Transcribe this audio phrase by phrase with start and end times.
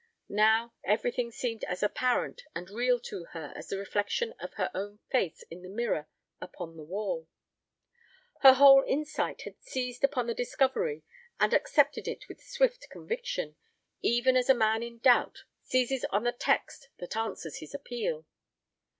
[0.29, 4.97] Now, everything seemed as apparent and real to her as the reflection of her own
[5.11, 6.07] face in the mirror
[6.41, 7.27] upon the wall.
[8.41, 11.03] Her whole insight had seized upon the discovery
[11.39, 13.57] and accepted it with swift conviction,
[14.01, 17.75] even as a man in doubt and trouble seizes on the text that answers his
[17.75, 18.25] appeal.